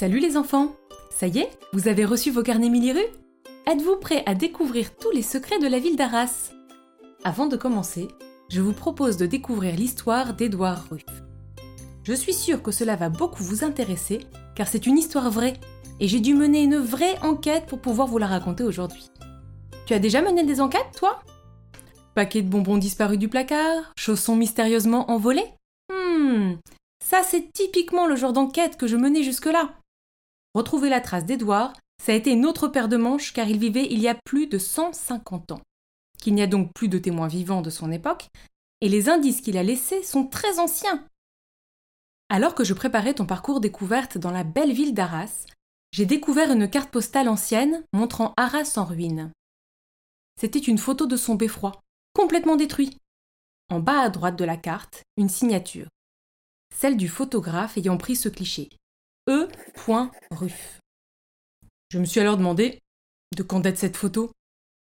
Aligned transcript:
Salut 0.00 0.20
les 0.20 0.38
enfants 0.38 0.74
Ça 1.10 1.26
y 1.26 1.40
est, 1.40 1.50
vous 1.74 1.86
avez 1.86 2.06
reçu 2.06 2.30
vos 2.30 2.42
carnets 2.42 2.70
Miliru 2.70 3.02
Êtes-vous 3.66 3.96
prêts 3.96 4.22
à 4.24 4.34
découvrir 4.34 4.96
tous 4.96 5.10
les 5.10 5.20
secrets 5.20 5.58
de 5.58 5.66
la 5.66 5.78
ville 5.78 5.96
d'Arras? 5.96 6.52
Avant 7.22 7.44
de 7.44 7.58
commencer, 7.58 8.08
je 8.48 8.62
vous 8.62 8.72
propose 8.72 9.18
de 9.18 9.26
découvrir 9.26 9.76
l'histoire 9.76 10.32
d'Édouard 10.32 10.86
Ruff. 10.90 11.04
Je 12.02 12.14
suis 12.14 12.32
sûre 12.32 12.62
que 12.62 12.70
cela 12.70 12.96
va 12.96 13.10
beaucoup 13.10 13.42
vous 13.42 13.62
intéresser, 13.62 14.20
car 14.54 14.68
c'est 14.68 14.86
une 14.86 14.96
histoire 14.96 15.30
vraie, 15.30 15.60
et 16.00 16.08
j'ai 16.08 16.20
dû 16.20 16.32
mener 16.32 16.62
une 16.62 16.78
vraie 16.78 17.18
enquête 17.20 17.66
pour 17.66 17.80
pouvoir 17.82 18.08
vous 18.08 18.16
la 18.16 18.26
raconter 18.26 18.64
aujourd'hui. 18.64 19.10
Tu 19.84 19.92
as 19.92 19.98
déjà 19.98 20.22
mené 20.22 20.44
des 20.44 20.62
enquêtes, 20.62 20.96
toi? 20.96 21.20
Paquet 22.14 22.40
de 22.40 22.48
bonbons 22.48 22.78
disparus 22.78 23.18
du 23.18 23.28
placard 23.28 23.92
Chaussons 23.98 24.36
mystérieusement 24.36 25.10
envolés? 25.10 25.52
Hmm, 25.92 26.54
ça 27.04 27.22
c'est 27.22 27.52
typiquement 27.52 28.06
le 28.06 28.16
genre 28.16 28.32
d'enquête 28.32 28.78
que 28.78 28.86
je 28.86 28.96
menais 28.96 29.22
jusque-là. 29.22 29.74
Retrouver 30.54 30.88
la 30.88 31.00
trace 31.00 31.24
d'Édouard, 31.24 31.72
ça 32.02 32.12
a 32.12 32.14
été 32.14 32.32
une 32.32 32.46
autre 32.46 32.68
paire 32.68 32.88
de 32.88 32.96
manches 32.96 33.32
car 33.32 33.48
il 33.48 33.58
vivait 33.58 33.86
il 33.90 34.00
y 34.00 34.08
a 34.08 34.14
plus 34.24 34.46
de 34.46 34.58
150 34.58 35.52
ans. 35.52 35.60
Qu'il 36.18 36.34
n'y 36.34 36.42
a 36.42 36.46
donc 36.46 36.72
plus 36.72 36.88
de 36.88 36.98
témoins 36.98 37.28
vivants 37.28 37.62
de 37.62 37.70
son 37.70 37.92
époque, 37.92 38.28
et 38.80 38.88
les 38.88 39.08
indices 39.08 39.40
qu'il 39.40 39.58
a 39.58 39.62
laissés 39.62 40.02
sont 40.02 40.26
très 40.26 40.58
anciens. 40.58 41.06
Alors 42.28 42.54
que 42.54 42.64
je 42.64 42.74
préparais 42.74 43.14
ton 43.14 43.26
parcours 43.26 43.60
découverte 43.60 44.18
dans 44.18 44.30
la 44.30 44.44
belle 44.44 44.72
ville 44.72 44.94
d'Arras, 44.94 45.46
j'ai 45.92 46.06
découvert 46.06 46.52
une 46.52 46.70
carte 46.70 46.90
postale 46.90 47.28
ancienne 47.28 47.84
montrant 47.92 48.32
Arras 48.36 48.74
en 48.76 48.84
ruine. 48.84 49.32
C'était 50.40 50.58
une 50.58 50.78
photo 50.78 51.06
de 51.06 51.16
son 51.16 51.34
beffroi, 51.34 51.72
complètement 52.14 52.56
détruit. 52.56 52.96
En 53.68 53.80
bas 53.80 54.00
à 54.00 54.08
droite 54.08 54.36
de 54.36 54.44
la 54.44 54.56
carte, 54.56 55.02
une 55.16 55.28
signature. 55.28 55.88
Celle 56.74 56.96
du 56.96 57.08
photographe 57.08 57.76
ayant 57.76 57.98
pris 57.98 58.16
ce 58.16 58.28
cliché. 58.28 58.70
E. 59.28 59.48
Ruff. 60.30 60.80
Je 61.90 61.98
me 61.98 62.04
suis 62.04 62.20
alors 62.20 62.36
demandé 62.36 62.80
de 63.36 63.42
quand 63.42 63.60
date 63.60 63.76
cette 63.76 63.96
photo 63.96 64.32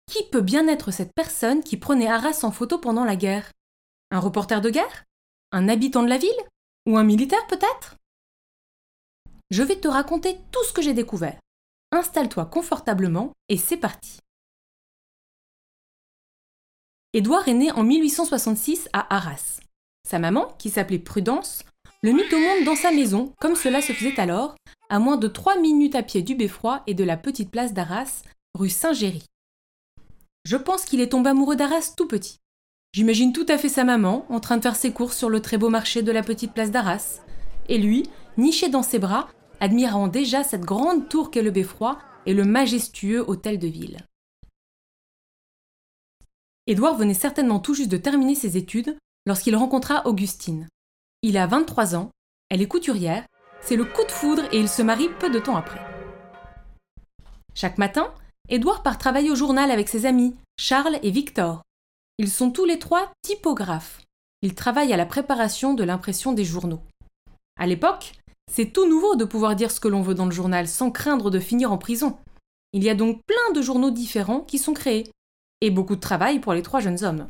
Qui 0.06 0.28
peut 0.30 0.40
bien 0.40 0.68
être 0.68 0.90
cette 0.90 1.14
personne 1.14 1.62
qui 1.62 1.76
prenait 1.76 2.08
Arras 2.08 2.40
en 2.42 2.50
photo 2.50 2.78
pendant 2.78 3.04
la 3.04 3.16
guerre? 3.16 3.52
Un 4.10 4.20
reporter 4.20 4.60
de 4.60 4.70
guerre? 4.70 5.04
Un 5.52 5.68
habitant 5.68 6.02
de 6.02 6.08
la 6.08 6.18
ville? 6.18 6.30
Ou 6.86 6.96
un 6.96 7.04
militaire 7.04 7.46
peut-être? 7.46 7.96
Je 9.50 9.62
vais 9.62 9.78
te 9.78 9.88
raconter 9.88 10.38
tout 10.50 10.64
ce 10.64 10.72
que 10.72 10.82
j'ai 10.82 10.94
découvert. 10.94 11.38
Installe-toi 11.92 12.46
confortablement 12.46 13.32
et 13.48 13.58
c'est 13.58 13.76
parti. 13.76 14.18
Édouard 17.12 17.46
est 17.48 17.54
né 17.54 17.70
en 17.72 17.84
1866 17.84 18.88
à 18.94 19.14
Arras. 19.14 19.60
Sa 20.08 20.18
maman, 20.18 20.48
qui 20.58 20.70
s'appelait 20.70 20.98
Prudence, 20.98 21.64
le 22.02 22.12
mit 22.12 22.24
au 22.32 22.38
monde 22.38 22.64
dans 22.64 22.74
sa 22.74 22.90
maison, 22.90 23.32
comme 23.40 23.54
cela 23.54 23.80
se 23.80 23.92
faisait 23.92 24.18
alors, 24.18 24.56
à 24.88 24.98
moins 24.98 25.16
de 25.16 25.28
trois 25.28 25.58
minutes 25.58 25.94
à 25.94 26.02
pied 26.02 26.22
du 26.22 26.34
Beffroi 26.34 26.82
et 26.88 26.94
de 26.94 27.04
la 27.04 27.16
petite 27.16 27.50
place 27.50 27.72
d'Arras, 27.72 28.22
rue 28.54 28.68
Saint-Géry. 28.68 29.24
Je 30.44 30.56
pense 30.56 30.84
qu'il 30.84 31.00
est 31.00 31.10
tombé 31.10 31.30
amoureux 31.30 31.54
d'Arras 31.54 31.94
tout 31.96 32.08
petit. 32.08 32.38
J'imagine 32.92 33.32
tout 33.32 33.46
à 33.48 33.56
fait 33.56 33.68
sa 33.68 33.84
maman 33.84 34.26
en 34.28 34.40
train 34.40 34.56
de 34.56 34.62
faire 34.62 34.74
ses 34.74 34.92
courses 34.92 35.16
sur 35.16 35.30
le 35.30 35.40
très 35.40 35.58
beau 35.58 35.68
marché 35.68 36.02
de 36.02 36.10
la 36.10 36.24
petite 36.24 36.52
place 36.52 36.72
d'Arras, 36.72 37.20
et 37.68 37.78
lui, 37.78 38.08
niché 38.36 38.68
dans 38.68 38.82
ses 38.82 38.98
bras, 38.98 39.28
admirant 39.60 40.08
déjà 40.08 40.42
cette 40.42 40.62
grande 40.62 41.08
tour 41.08 41.30
qu'est 41.30 41.42
le 41.42 41.52
Beffroi 41.52 41.98
et 42.26 42.34
le 42.34 42.44
majestueux 42.44 43.24
hôtel 43.28 43.60
de 43.60 43.68
ville. 43.68 43.98
Édouard 46.66 46.96
venait 46.96 47.14
certainement 47.14 47.60
tout 47.60 47.74
juste 47.74 47.90
de 47.90 47.96
terminer 47.96 48.34
ses 48.34 48.56
études 48.56 48.96
lorsqu'il 49.24 49.54
rencontra 49.54 50.06
Augustine. 50.06 50.68
Il 51.24 51.36
a 51.36 51.46
23 51.46 51.94
ans, 51.94 52.10
elle 52.48 52.62
est 52.62 52.66
couturière, 52.66 53.24
c'est 53.60 53.76
le 53.76 53.84
coup 53.84 54.04
de 54.04 54.10
foudre 54.10 54.42
et 54.50 54.58
ils 54.58 54.68
se 54.68 54.82
marient 54.82 55.08
peu 55.20 55.30
de 55.30 55.38
temps 55.38 55.54
après. 55.54 55.80
Chaque 57.54 57.78
matin, 57.78 58.12
Édouard 58.48 58.82
part 58.82 58.98
travailler 58.98 59.30
au 59.30 59.36
journal 59.36 59.70
avec 59.70 59.88
ses 59.88 60.04
amis, 60.04 60.34
Charles 60.58 60.98
et 61.04 61.12
Victor. 61.12 61.62
Ils 62.18 62.28
sont 62.28 62.50
tous 62.50 62.64
les 62.64 62.80
trois 62.80 63.12
typographes. 63.22 64.02
Ils 64.42 64.56
travaillent 64.56 64.92
à 64.92 64.96
la 64.96 65.06
préparation 65.06 65.74
de 65.74 65.84
l'impression 65.84 66.32
des 66.32 66.44
journaux. 66.44 66.82
À 67.56 67.68
l'époque, 67.68 68.14
c'est 68.50 68.72
tout 68.72 68.88
nouveau 68.88 69.14
de 69.14 69.24
pouvoir 69.24 69.54
dire 69.54 69.70
ce 69.70 69.78
que 69.78 69.86
l'on 69.86 70.02
veut 70.02 70.14
dans 70.16 70.26
le 70.26 70.32
journal 70.32 70.66
sans 70.66 70.90
craindre 70.90 71.30
de 71.30 71.38
finir 71.38 71.70
en 71.70 71.78
prison. 71.78 72.18
Il 72.72 72.82
y 72.82 72.90
a 72.90 72.96
donc 72.96 73.20
plein 73.26 73.52
de 73.54 73.62
journaux 73.62 73.92
différents 73.92 74.40
qui 74.40 74.58
sont 74.58 74.74
créés, 74.74 75.08
et 75.60 75.70
beaucoup 75.70 75.94
de 75.94 76.00
travail 76.00 76.40
pour 76.40 76.52
les 76.52 76.62
trois 76.62 76.80
jeunes 76.80 77.04
hommes. 77.04 77.28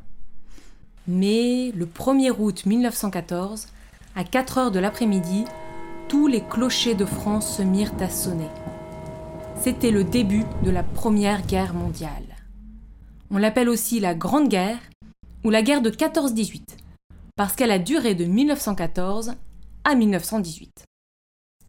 Mais 1.07 1.73
le 1.73 1.85
1er 1.85 2.31
août 2.39 2.65
1914, 2.65 3.69
à 4.15 4.25
4 4.25 4.59
heures 4.59 4.71
de 4.71 4.79
l'après-midi, 4.79 5.45
tous 6.09 6.27
les 6.27 6.43
clochers 6.43 6.95
de 6.95 7.05
France 7.05 7.57
se 7.57 7.63
mirent 7.63 7.95
à 8.01 8.11
sonner. 8.11 8.51
C'était 9.61 9.91
le 9.91 10.05
début 10.05 10.45
de 10.63 10.71
la 10.71 10.83
Première 10.83 11.47
Guerre 11.47 11.75
mondiale. 11.75 12.37
On 13.31 13.39
l'appelle 13.39 13.69
aussi 13.69 14.01
la 14.01 14.15
Grande 14.15 14.49
Guerre 14.49 14.79
ou 15.45 15.51
la 15.51 15.63
guerre 15.63 15.83
de 15.83 15.91
14-18, 15.91 16.63
parce 17.37 17.55
qu'elle 17.55 17.71
a 17.71 17.79
duré 17.79 18.15
de 18.15 18.25
1914 18.25 19.35
à 19.85 19.95
1918. 19.95 20.85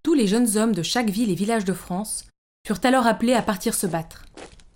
Tous 0.03 0.13
les 0.13 0.27
jeunes 0.27 0.57
hommes 0.57 0.73
de 0.73 0.83
chaque 0.83 1.09
ville 1.09 1.31
et 1.31 1.35
village 1.35 1.65
de 1.65 1.73
France 1.73 2.25
furent 2.67 2.81
alors 2.83 3.07
appelés 3.07 3.33
à 3.33 3.41
partir 3.41 3.73
se 3.73 3.87
battre. 3.87 4.25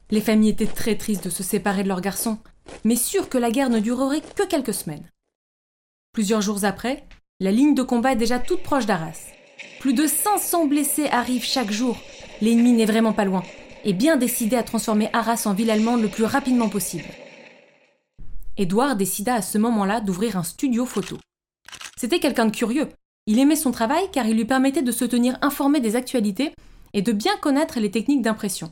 Les 0.09 0.21
familles 0.21 0.51
étaient 0.51 0.65
très 0.65 0.95
tristes 0.95 1.25
de 1.25 1.29
se 1.29 1.43
séparer 1.43 1.83
de 1.83 1.89
leurs 1.89 2.01
garçons, 2.01 2.37
mais 2.85 2.95
sûres 2.95 3.27
que 3.27 3.37
la 3.37 3.51
guerre 3.51 3.69
ne 3.69 3.79
durerait 3.79 4.21
que 4.21 4.47
quelques 4.47 4.73
semaines. 4.73 5.09
Plusieurs 6.13 6.41
jours 6.41 6.63
après, 6.63 7.05
la 7.39 7.51
ligne 7.51 7.75
de 7.75 7.83
combat 7.83 8.13
est 8.13 8.17
déjà 8.17 8.39
toute 8.39 8.63
proche 8.63 8.87
d'Arras. 8.87 9.27
Plus 9.79 9.93
de 9.93 10.07
500 10.07 10.65
blessés 10.65 11.07
arrivent 11.07 11.43
chaque 11.43 11.71
jour. 11.71 11.95
L'ennemi 12.41 12.73
n'est 12.73 12.85
vraiment 12.85 13.13
pas 13.13 13.25
loin, 13.25 13.43
et 13.83 13.93
bien 13.93 14.17
décidé 14.17 14.55
à 14.55 14.63
transformer 14.63 15.09
Arras 15.13 15.43
en 15.45 15.53
ville 15.53 15.69
allemande 15.69 16.01
le 16.01 16.07
plus 16.07 16.23
rapidement 16.23 16.67
possible. 16.67 17.05
Édouard 18.57 18.95
décida 18.95 19.35
à 19.35 19.43
ce 19.43 19.59
moment-là 19.59 20.01
d'ouvrir 20.01 20.35
un 20.35 20.43
studio 20.43 20.87
photo. 20.87 21.17
C'était 21.95 22.19
quelqu'un 22.19 22.47
de 22.47 22.55
curieux. 22.55 22.89
Il 23.27 23.37
aimait 23.37 23.55
son 23.55 23.69
travail 23.69 24.09
car 24.11 24.25
il 24.25 24.35
lui 24.35 24.45
permettait 24.45 24.81
de 24.81 24.91
se 24.91 25.05
tenir 25.05 25.37
informé 25.43 25.79
des 25.79 25.95
actualités 25.95 26.53
et 26.93 27.03
de 27.03 27.11
bien 27.11 27.37
connaître 27.37 27.79
les 27.79 27.91
techniques 27.91 28.23
d'impression. 28.23 28.71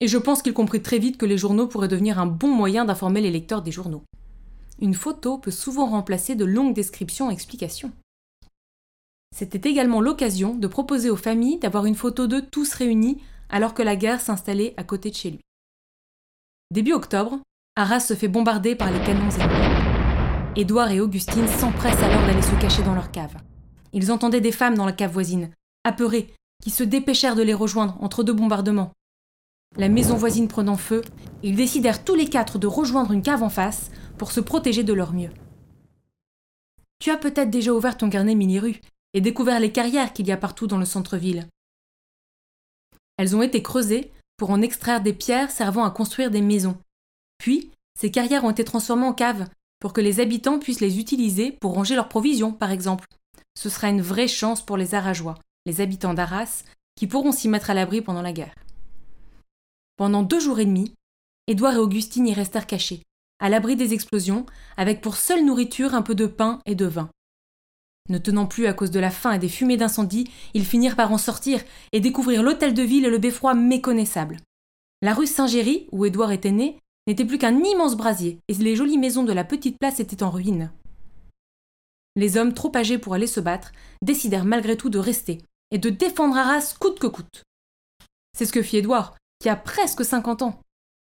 Et 0.00 0.06
je 0.06 0.18
pense 0.18 0.42
qu'il 0.42 0.52
comprit 0.52 0.80
très 0.80 0.98
vite 0.98 1.18
que 1.18 1.26
les 1.26 1.38
journaux 1.38 1.66
pourraient 1.66 1.88
devenir 1.88 2.20
un 2.20 2.26
bon 2.26 2.54
moyen 2.54 2.84
d'informer 2.84 3.20
les 3.20 3.32
lecteurs 3.32 3.62
des 3.62 3.72
journaux. 3.72 4.04
Une 4.80 4.94
photo 4.94 5.38
peut 5.38 5.50
souvent 5.50 5.86
remplacer 5.86 6.34
de 6.34 6.44
longues 6.44 6.74
descriptions 6.74 7.30
et 7.30 7.34
explications. 7.34 7.92
C'était 9.36 9.68
également 9.68 10.00
l'occasion 10.00 10.54
de 10.54 10.66
proposer 10.66 11.10
aux 11.10 11.16
familles 11.16 11.58
d'avoir 11.58 11.86
une 11.86 11.94
photo 11.94 12.26
d'eux 12.26 12.42
tous 12.42 12.72
réunis 12.72 13.18
alors 13.48 13.74
que 13.74 13.82
la 13.82 13.96
guerre 13.96 14.20
s'installait 14.20 14.74
à 14.76 14.84
côté 14.84 15.10
de 15.10 15.14
chez 15.14 15.30
lui. 15.30 15.40
Début 16.70 16.92
octobre, 16.92 17.40
Arras 17.76 18.00
se 18.00 18.14
fait 18.14 18.28
bombarder 18.28 18.74
par 18.74 18.90
les 18.90 19.00
canons 19.00 19.30
ennemis. 19.30 20.56
Édouard 20.56 20.90
et 20.90 21.00
Augustine 21.00 21.46
s'empressent 21.46 22.02
alors 22.02 22.22
d'aller 22.26 22.42
se 22.42 22.60
cacher 22.60 22.82
dans 22.82 22.94
leur 22.94 23.10
cave. 23.10 23.36
Ils 23.92 24.10
entendaient 24.10 24.40
des 24.40 24.52
femmes 24.52 24.76
dans 24.76 24.86
la 24.86 24.92
cave 24.92 25.12
voisine, 25.12 25.50
apeurées, 25.84 26.32
qui 26.62 26.70
se 26.70 26.84
dépêchèrent 26.84 27.36
de 27.36 27.42
les 27.42 27.54
rejoindre 27.54 27.96
entre 28.00 28.22
deux 28.22 28.32
bombardements. 28.32 28.92
La 29.76 29.88
maison 29.88 30.16
voisine 30.16 30.48
prenant 30.48 30.76
feu, 30.76 31.02
ils 31.42 31.54
décidèrent 31.54 32.04
tous 32.04 32.14
les 32.14 32.28
quatre 32.28 32.58
de 32.58 32.66
rejoindre 32.66 33.12
une 33.12 33.22
cave 33.22 33.42
en 33.42 33.48
face 33.48 33.90
pour 34.20 34.32
se 34.32 34.40
protéger 34.40 34.84
de 34.84 34.92
leur 34.92 35.14
mieux. 35.14 35.30
Tu 36.98 37.08
as 37.10 37.16
peut-être 37.16 37.48
déjà 37.48 37.72
ouvert 37.72 37.96
ton 37.96 38.10
carnet 38.10 38.34
mini-rue 38.34 38.82
et 39.14 39.22
découvert 39.22 39.58
les 39.60 39.72
carrières 39.72 40.12
qu'il 40.12 40.26
y 40.26 40.30
a 40.30 40.36
partout 40.36 40.66
dans 40.66 40.76
le 40.76 40.84
centre-ville. 40.84 41.48
Elles 43.16 43.34
ont 43.34 43.40
été 43.40 43.62
creusées 43.62 44.12
pour 44.36 44.50
en 44.50 44.60
extraire 44.60 45.00
des 45.00 45.14
pierres 45.14 45.50
servant 45.50 45.84
à 45.84 45.90
construire 45.90 46.30
des 46.30 46.42
maisons. 46.42 46.76
Puis, 47.38 47.70
ces 47.98 48.10
carrières 48.10 48.44
ont 48.44 48.50
été 48.50 48.62
transformées 48.62 49.06
en 49.06 49.14
caves 49.14 49.48
pour 49.78 49.94
que 49.94 50.02
les 50.02 50.20
habitants 50.20 50.58
puissent 50.58 50.80
les 50.80 51.00
utiliser 51.00 51.52
pour 51.52 51.72
ranger 51.72 51.94
leurs 51.94 52.10
provisions, 52.10 52.52
par 52.52 52.72
exemple. 52.72 53.08
Ce 53.56 53.70
sera 53.70 53.88
une 53.88 54.02
vraie 54.02 54.28
chance 54.28 54.60
pour 54.60 54.76
les 54.76 54.94
Arageois, 54.94 55.38
les 55.64 55.80
habitants 55.80 56.12
d'Arras, 56.12 56.64
qui 56.94 57.06
pourront 57.06 57.32
s'y 57.32 57.48
mettre 57.48 57.70
à 57.70 57.74
l'abri 57.74 58.02
pendant 58.02 58.20
la 58.20 58.34
guerre. 58.34 58.54
Pendant 59.96 60.22
deux 60.22 60.40
jours 60.40 60.60
et 60.60 60.66
demi, 60.66 60.92
Édouard 61.46 61.72
et 61.72 61.78
Augustine 61.78 62.26
y 62.26 62.34
restèrent 62.34 62.66
cachés, 62.66 63.02
à 63.40 63.48
l'abri 63.48 63.76
des 63.76 63.94
explosions, 63.94 64.46
avec 64.76 65.00
pour 65.00 65.16
seule 65.16 65.44
nourriture 65.44 65.94
un 65.94 66.02
peu 66.02 66.14
de 66.14 66.26
pain 66.26 66.60
et 66.66 66.74
de 66.74 66.86
vin. 66.86 67.10
Ne 68.08 68.18
tenant 68.18 68.46
plus 68.46 68.66
à 68.66 68.72
cause 68.72 68.90
de 68.90 69.00
la 69.00 69.10
faim 69.10 69.32
et 69.32 69.38
des 69.38 69.48
fumées 69.48 69.76
d'incendie, 69.76 70.30
ils 70.54 70.64
finirent 70.64 70.96
par 70.96 71.12
en 71.12 71.18
sortir 71.18 71.60
et 71.92 72.00
découvrir 72.00 72.42
l'hôtel 72.42 72.74
de 72.74 72.82
ville 72.82 73.04
et 73.04 73.10
le 73.10 73.18
beffroi 73.18 73.54
méconnaissable. 73.54 74.38
La 75.02 75.14
rue 75.14 75.26
Saint-Géry, 75.26 75.86
où 75.92 76.04
Édouard 76.04 76.32
était 76.32 76.50
né, 76.50 76.78
n'était 77.06 77.24
plus 77.24 77.38
qu'un 77.38 77.56
immense 77.56 77.96
brasier, 77.96 78.38
et 78.48 78.54
les 78.54 78.76
jolies 78.76 78.98
maisons 78.98 79.24
de 79.24 79.32
la 79.32 79.44
petite 79.44 79.78
place 79.78 80.00
étaient 80.00 80.22
en 80.22 80.30
ruine. 80.30 80.70
Les 82.16 82.36
hommes 82.36 82.54
trop 82.54 82.72
âgés 82.76 82.98
pour 82.98 83.14
aller 83.14 83.26
se 83.26 83.40
battre 83.40 83.72
décidèrent 84.02 84.44
malgré 84.44 84.76
tout 84.76 84.90
de 84.90 84.98
rester 84.98 85.38
et 85.70 85.78
de 85.78 85.90
défendre 85.90 86.36
Arras 86.36 86.74
coûte 86.78 86.98
que 86.98 87.06
coûte. 87.06 87.44
C'est 88.36 88.46
ce 88.46 88.52
que 88.52 88.62
fit 88.62 88.78
Édouard, 88.78 89.16
qui 89.38 89.48
a 89.48 89.56
presque 89.56 90.04
50 90.04 90.42
ans, 90.42 90.60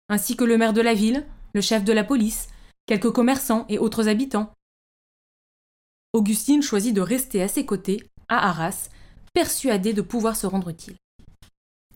ainsi 0.09 0.37
que 0.37 0.45
le 0.45 0.57
maire 0.57 0.73
de 0.73 0.81
la 0.81 0.95
ville, 0.95 1.27
le 1.53 1.61
chef 1.61 1.85
de 1.85 1.93
la 1.93 2.05
police, 2.05 2.49
quelques 2.87 3.13
commerçants 3.13 3.67
et 3.69 3.79
autres 3.79 4.09
habitants. 4.09 4.53
Augustine 6.13 6.63
choisit 6.63 6.95
de 6.95 7.01
rester 7.01 7.43
à 7.43 7.49
ses 7.49 7.65
côtés, 7.65 8.05
à 8.29 8.49
Arras, 8.49 8.89
persuadés 9.33 9.93
de 9.93 10.03
pouvoir 10.03 10.37
se 10.37 10.47
rendre 10.47 10.69
utile. 10.69 10.97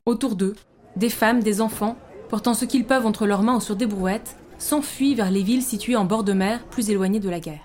Autour 0.06 0.36
d'eux, 0.36 0.54
des 0.96 1.10
femmes, 1.10 1.42
des 1.42 1.60
enfants, 1.60 1.98
portant 2.28 2.54
ce 2.54 2.64
qu'ils 2.64 2.86
peuvent 2.86 3.06
entre 3.06 3.26
leurs 3.26 3.42
mains 3.42 3.56
ou 3.56 3.60
sur 3.60 3.76
des 3.76 3.86
brouettes, 3.86 4.36
s'enfuient 4.58 5.14
vers 5.14 5.30
les 5.30 5.42
villes 5.42 5.62
situées 5.62 5.96
en 5.96 6.04
bord 6.04 6.24
de 6.24 6.32
mer, 6.32 6.64
plus 6.66 6.88
éloignées 6.90 7.20
de 7.20 7.28
la 7.28 7.40
guerre. 7.40 7.64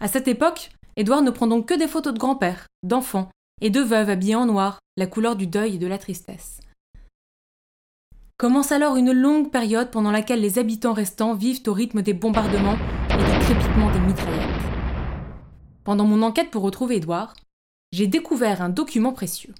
À 0.00 0.08
cette 0.08 0.26
époque, 0.26 0.70
Édouard 0.96 1.22
ne 1.22 1.30
prend 1.30 1.46
donc 1.46 1.66
que 1.66 1.78
des 1.78 1.86
photos 1.86 2.12
de 2.12 2.18
grand-père, 2.18 2.66
d'enfants 2.82 3.30
et 3.60 3.70
de 3.70 3.80
veuves 3.80 4.10
habillées 4.10 4.34
en 4.34 4.46
noir, 4.46 4.80
la 4.96 5.06
couleur 5.06 5.36
du 5.36 5.46
deuil 5.46 5.76
et 5.76 5.78
de 5.78 5.86
la 5.86 5.98
tristesse. 5.98 6.60
Commence 8.42 8.72
alors 8.72 8.96
une 8.96 9.12
longue 9.12 9.52
période 9.52 9.92
pendant 9.92 10.10
laquelle 10.10 10.40
les 10.40 10.58
habitants 10.58 10.94
restants 10.94 11.32
vivent 11.32 11.62
au 11.68 11.72
rythme 11.72 12.02
des 12.02 12.12
bombardements 12.12 12.76
et 13.08 13.16
du 13.16 13.38
crépitement 13.44 13.88
des 13.92 14.00
mitraillettes. 14.00 14.60
Pendant 15.84 16.04
mon 16.04 16.22
enquête 16.22 16.50
pour 16.50 16.64
retrouver 16.64 16.96
Édouard, 16.96 17.36
j'ai 17.92 18.08
découvert 18.08 18.60
un 18.60 18.68
document 18.68 19.12
précieux. 19.12 19.54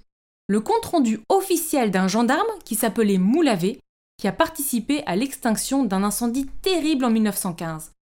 Le 0.47 0.59
compte-rendu 0.59 1.21
officiel 1.29 1.91
d'un 1.91 2.09
gendarme 2.09 2.45
qui 2.65 2.75
s'appelait 2.75 3.19
Moulavé, 3.19 3.79
qui 4.17 4.27
a 4.27 4.33
participé 4.33 5.01
à 5.05 5.15
l'extinction 5.15 5.85
d'un 5.85 6.03
incendie 6.03 6.47
terrible 6.61 7.05
en 7.05 7.09
1915. 7.09 7.93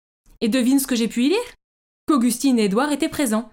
Et 0.40 0.48
devine 0.48 0.78
ce 0.78 0.86
que 0.86 0.96
j'ai 0.96 1.08
pu 1.08 1.24
y 1.24 1.28
lire? 1.28 1.54
Qu'Augustine 2.06 2.58
et 2.58 2.64
Édouard 2.64 2.90
étaient 2.90 3.10
présents. 3.10 3.50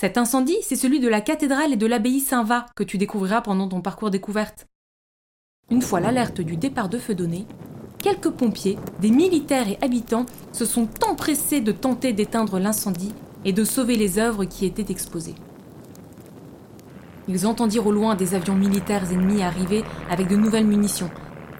Cet 0.00 0.16
incendie, 0.16 0.56
c'est 0.62 0.76
celui 0.76 0.98
de 0.98 1.08
la 1.08 1.20
cathédrale 1.20 1.74
et 1.74 1.76
de 1.76 1.86
l'abbaye 1.86 2.20
Saint-Va 2.20 2.64
que 2.74 2.84
tu 2.84 2.96
découvriras 2.96 3.42
pendant 3.42 3.68
ton 3.68 3.82
parcours 3.82 4.08
découverte. 4.08 4.66
Une 5.72 5.80
fois 5.80 6.00
l'alerte 6.00 6.42
du 6.42 6.56
départ 6.56 6.90
de 6.90 6.98
feu 6.98 7.14
donné, 7.14 7.46
quelques 7.96 8.28
pompiers, 8.28 8.76
des 9.00 9.10
militaires 9.10 9.70
et 9.70 9.78
habitants 9.80 10.26
se 10.52 10.66
sont 10.66 10.86
empressés 11.08 11.62
de 11.62 11.72
tenter 11.72 12.12
d'éteindre 12.12 12.58
l'incendie 12.58 13.14
et 13.46 13.54
de 13.54 13.64
sauver 13.64 13.96
les 13.96 14.18
œuvres 14.18 14.44
qui 14.44 14.66
étaient 14.66 14.92
exposées. 14.92 15.34
Ils 17.26 17.46
entendirent 17.46 17.86
au 17.86 17.92
loin 17.92 18.16
des 18.16 18.34
avions 18.34 18.54
militaires 18.54 19.10
ennemis 19.10 19.42
arriver 19.42 19.82
avec 20.10 20.28
de 20.28 20.36
nouvelles 20.36 20.66
munitions, 20.66 21.08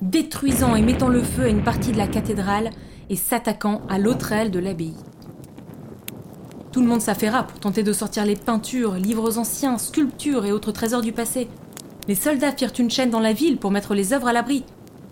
détruisant 0.03 0.76
et 0.76 0.82
mettant 0.82 1.09
le 1.09 1.23
feu 1.23 1.44
à 1.44 1.49
une 1.49 1.64
partie 1.64 1.93
de 1.93 1.97
la 1.97 2.06
cathédrale 2.06 2.69
et 3.09 3.17
s'attaquant 3.17 3.81
à 3.88 3.99
l'autre 3.99 4.32
aile 4.32 4.50
de 4.50 4.59
l'abbaye. 4.59 4.97
Tout 6.70 6.82
le 6.82 6.87
monde 6.87 7.00
s'affaira 7.00 7.44
pour 7.44 7.61
tenter 7.61 7.82
de 7.82 7.94
sortir 7.94 8.26
les 8.26 8.37
peintures, 8.37 8.93
livres 8.93 9.38
anciens, 9.38 9.79
sculptures 9.79 10.44
et 10.44 10.53
autres 10.53 10.73
trésors 10.73 11.00
du 11.00 11.12
passé. 11.12 11.49
Les 12.08 12.14
soldats 12.16 12.52
firent 12.52 12.72
une 12.78 12.90
chaîne 12.90 13.10
dans 13.10 13.20
la 13.20 13.32
ville 13.32 13.58
pour 13.58 13.70
mettre 13.70 13.94
les 13.94 14.12
œuvres 14.12 14.26
à 14.26 14.32
l'abri. 14.32 14.64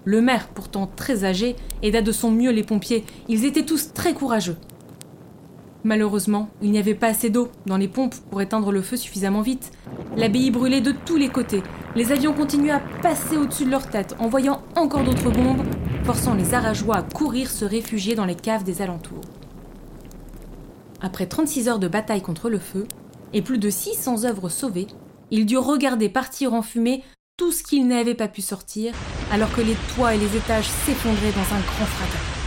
Le 0.04 0.20
maire, 0.20 0.48
pourtant 0.48 0.90
très 0.96 1.24
âgé, 1.24 1.54
aida 1.82 2.02
de 2.02 2.10
son 2.10 2.32
mieux 2.32 2.50
les 2.50 2.64
pompiers. 2.64 3.04
Ils 3.28 3.44
étaient 3.44 3.64
tous 3.64 3.92
très 3.92 4.12
courageux. 4.12 4.56
Malheureusement, 5.84 6.50
il 6.60 6.72
n'y 6.72 6.78
avait 6.78 6.94
pas 6.94 7.06
assez 7.06 7.30
d'eau 7.30 7.48
dans 7.64 7.76
les 7.76 7.88
pompes 7.88 8.16
pour 8.30 8.42
éteindre 8.42 8.72
le 8.72 8.82
feu 8.82 8.96
suffisamment 8.96 9.40
vite. 9.40 9.70
L'abbaye 10.16 10.50
brûlait 10.50 10.80
de 10.80 10.92
tous 10.92 11.16
les 11.16 11.28
côtés. 11.28 11.62
Les 11.94 12.12
avions 12.12 12.34
continuaient 12.34 12.72
à 12.72 12.82
passer 13.02 13.36
au-dessus 13.36 13.64
de 13.64 13.70
leur 13.70 13.88
tête, 13.88 14.16
envoyant 14.18 14.62
encore 14.76 15.04
d'autres 15.04 15.30
bombes, 15.30 15.62
forçant 16.04 16.34
les 16.34 16.54
arageois 16.54 16.96
à 16.96 17.02
courir 17.02 17.50
se 17.50 17.64
réfugier 17.64 18.14
dans 18.14 18.26
les 18.26 18.34
caves 18.34 18.64
des 18.64 18.82
alentours. 18.82 19.22
Après 21.00 21.26
36 21.26 21.68
heures 21.68 21.78
de 21.78 21.88
bataille 21.88 22.20
contre 22.20 22.50
le 22.50 22.58
feu, 22.58 22.86
et 23.32 23.42
plus 23.42 23.58
de 23.58 23.70
600 23.70 24.24
œuvres 24.24 24.48
sauvées, 24.48 24.88
il 25.30 25.46
dut 25.46 25.58
regarder 25.58 26.08
partir 26.08 26.54
en 26.54 26.62
fumée 26.62 27.02
tout 27.36 27.52
ce 27.52 27.62
qu'il 27.62 27.86
n'avait 27.86 28.14
pas 28.14 28.28
pu 28.28 28.42
sortir, 28.42 28.94
alors 29.30 29.52
que 29.54 29.60
les 29.60 29.76
toits 29.94 30.14
et 30.14 30.18
les 30.18 30.36
étages 30.36 30.68
s'effondraient 30.68 31.32
dans 31.32 31.54
un 31.54 31.60
grand 31.60 31.86
fracas. 31.86 32.40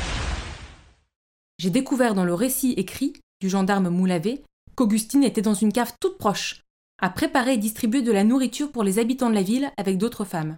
J'ai 1.57 1.69
découvert 1.69 2.13
dans 2.13 2.25
le 2.25 2.33
récit 2.33 2.74
écrit 2.74 3.13
du 3.41 3.50
gendarme 3.50 3.89
Moulavé 3.89 4.44
qu'Augustine 4.75 5.24
était 5.24 5.41
dans 5.41 5.53
une 5.53 5.71
cave 5.71 5.94
toute 6.00 6.18
proche, 6.18 6.62
à 7.01 7.09
préparer 7.09 7.53
et 7.53 7.57
distribuer 7.57 8.01
de 8.01 8.12
la 8.12 8.24
nourriture 8.24 8.71
pour 8.71 8.83
les 8.83 9.00
habitants 9.00 9.30
de 9.30 9.35
la 9.35 9.41
ville 9.41 9.71
avec 9.77 9.97
d'autres 9.97 10.25
femmes. 10.25 10.57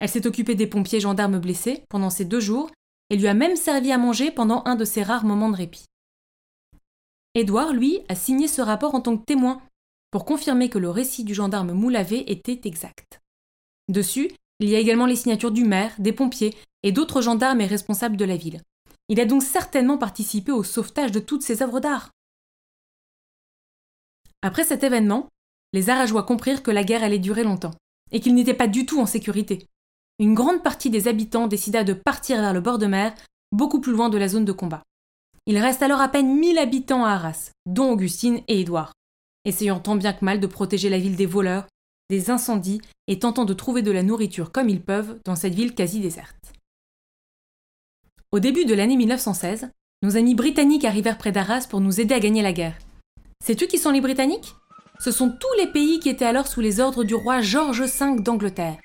Elle 0.00 0.08
s'est 0.08 0.26
occupée 0.26 0.54
des 0.54 0.66
pompiers 0.66 1.00
gendarmes 1.00 1.38
blessés 1.38 1.84
pendant 1.88 2.10
ces 2.10 2.24
deux 2.24 2.40
jours 2.40 2.70
et 3.10 3.16
lui 3.16 3.28
a 3.28 3.34
même 3.34 3.56
servi 3.56 3.92
à 3.92 3.98
manger 3.98 4.30
pendant 4.30 4.62
un 4.64 4.76
de 4.76 4.84
ses 4.84 5.02
rares 5.02 5.24
moments 5.24 5.50
de 5.50 5.56
répit. 5.56 5.84
Édouard, 7.34 7.72
lui, 7.72 8.00
a 8.08 8.14
signé 8.14 8.48
ce 8.48 8.62
rapport 8.62 8.94
en 8.94 9.00
tant 9.00 9.16
que 9.16 9.24
témoin 9.24 9.60
pour 10.10 10.24
confirmer 10.24 10.68
que 10.68 10.78
le 10.78 10.90
récit 10.90 11.24
du 11.24 11.34
gendarme 11.34 11.72
Moulavé 11.72 12.30
était 12.30 12.60
exact. 12.64 13.20
Dessus, 13.88 14.30
il 14.60 14.68
y 14.68 14.76
a 14.76 14.78
également 14.78 15.06
les 15.06 15.16
signatures 15.16 15.50
du 15.50 15.64
maire, 15.64 15.92
des 15.98 16.12
pompiers 16.12 16.54
et 16.82 16.92
d'autres 16.92 17.22
gendarmes 17.22 17.60
et 17.60 17.66
responsables 17.66 18.16
de 18.16 18.24
la 18.24 18.36
ville. 18.36 18.60
Il 19.08 19.20
a 19.20 19.24
donc 19.24 19.42
certainement 19.42 19.98
participé 19.98 20.52
au 20.52 20.62
sauvetage 20.62 21.12
de 21.12 21.20
toutes 21.20 21.42
ces 21.42 21.62
œuvres 21.62 21.80
d'art. 21.80 22.10
Après 24.42 24.64
cet 24.64 24.84
événement, 24.84 25.28
les 25.72 25.90
Arageois 25.90 26.22
comprirent 26.22 26.62
que 26.62 26.70
la 26.70 26.84
guerre 26.84 27.02
allait 27.02 27.18
durer 27.18 27.44
longtemps 27.44 27.74
et 28.12 28.20
qu'ils 28.20 28.34
n'étaient 28.34 28.54
pas 28.54 28.68
du 28.68 28.86
tout 28.86 29.00
en 29.00 29.06
sécurité. 29.06 29.66
Une 30.18 30.34
grande 30.34 30.62
partie 30.62 30.90
des 30.90 31.08
habitants 31.08 31.46
décida 31.46 31.84
de 31.84 31.92
partir 31.92 32.40
vers 32.40 32.52
le 32.52 32.60
bord 32.60 32.78
de 32.78 32.86
mer, 32.86 33.14
beaucoup 33.52 33.80
plus 33.80 33.92
loin 33.92 34.08
de 34.08 34.18
la 34.18 34.28
zone 34.28 34.44
de 34.44 34.52
combat. 34.52 34.82
Il 35.46 35.58
reste 35.58 35.82
alors 35.82 36.00
à 36.00 36.08
peine 36.08 36.38
1000 36.38 36.58
habitants 36.58 37.04
à 37.04 37.10
Arras, 37.10 37.52
dont 37.66 37.90
Augustine 37.90 38.40
et 38.46 38.60
Édouard, 38.60 38.92
essayant 39.44 39.80
tant 39.80 39.96
bien 39.96 40.12
que 40.12 40.24
mal 40.24 40.40
de 40.40 40.46
protéger 40.46 40.88
la 40.88 40.98
ville 40.98 41.16
des 41.16 41.26
voleurs, 41.26 41.66
des 42.08 42.30
incendies 42.30 42.80
et 43.06 43.18
tentant 43.18 43.44
de 43.44 43.54
trouver 43.54 43.82
de 43.82 43.90
la 43.90 44.02
nourriture 44.02 44.52
comme 44.52 44.68
ils 44.68 44.82
peuvent 44.82 45.18
dans 45.24 45.36
cette 45.36 45.54
ville 45.54 45.74
quasi 45.74 46.00
déserte. 46.00 46.52
Au 48.32 48.40
début 48.40 48.64
de 48.64 48.74
l'année 48.74 48.96
1916, 48.96 49.70
nos 50.02 50.16
amis 50.16 50.34
britanniques 50.34 50.84
arrivèrent 50.84 51.18
près 51.18 51.32
d'Arras 51.32 51.66
pour 51.68 51.80
nous 51.80 52.00
aider 52.00 52.14
à 52.14 52.20
gagner 52.20 52.42
la 52.42 52.52
guerre. 52.52 52.78
Sais-tu 53.44 53.66
qui 53.66 53.78
sont 53.78 53.90
les 53.90 54.00
Britanniques? 54.00 54.54
Ce 54.98 55.10
sont 55.10 55.30
tous 55.30 55.58
les 55.58 55.66
pays 55.66 55.98
qui 55.98 56.08
étaient 56.08 56.26
alors 56.26 56.46
sous 56.46 56.60
les 56.60 56.78
ordres 56.78 57.04
du 57.04 57.14
roi 57.14 57.40
George 57.40 57.82
V 57.82 58.20
d'Angleterre. 58.20 58.76